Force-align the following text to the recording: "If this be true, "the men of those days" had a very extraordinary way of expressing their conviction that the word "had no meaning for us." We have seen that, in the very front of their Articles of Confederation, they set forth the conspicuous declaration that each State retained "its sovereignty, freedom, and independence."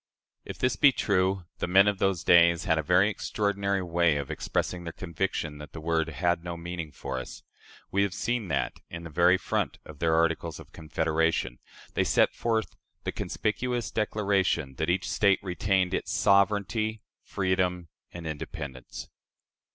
"If 0.51 0.57
this 0.57 0.77
be 0.77 0.91
true, 0.91 1.45
"the 1.59 1.67
men 1.67 1.87
of 1.87 1.99
those 1.99 2.23
days" 2.23 2.63
had 2.63 2.79
a 2.79 2.81
very 2.81 3.07
extraordinary 3.07 3.83
way 3.83 4.17
of 4.17 4.31
expressing 4.31 4.83
their 4.83 4.91
conviction 4.91 5.59
that 5.59 5.73
the 5.73 5.79
word 5.79 6.09
"had 6.09 6.43
no 6.43 6.57
meaning 6.57 6.91
for 6.91 7.19
us." 7.19 7.43
We 7.91 8.01
have 8.01 8.15
seen 8.15 8.47
that, 8.47 8.79
in 8.89 9.03
the 9.03 9.11
very 9.11 9.37
front 9.37 9.77
of 9.85 9.99
their 9.99 10.15
Articles 10.15 10.59
of 10.59 10.71
Confederation, 10.73 11.59
they 11.93 12.03
set 12.03 12.33
forth 12.33 12.75
the 13.03 13.11
conspicuous 13.11 13.91
declaration 13.91 14.73
that 14.79 14.89
each 14.89 15.07
State 15.07 15.37
retained 15.43 15.93
"its 15.93 16.11
sovereignty, 16.11 17.03
freedom, 17.21 17.87
and 18.11 18.25
independence." 18.25 19.07